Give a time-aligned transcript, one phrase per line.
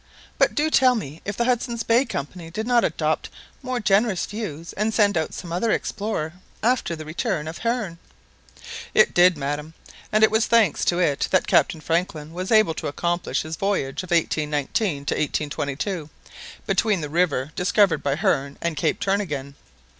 [0.39, 3.29] But do tell me if the Hudson's Bay Company did not adopt
[3.61, 7.99] more generous views, and send out some other explorer after the return of Hearne."
[8.95, 9.75] "It did, madam;
[10.11, 14.01] and it was thanks to it that Captain Franklin was able to accomplish his voyage
[14.01, 16.09] of 1819 to 1822
[16.65, 19.53] between the river discovered by Hearne and Cape Turnagain.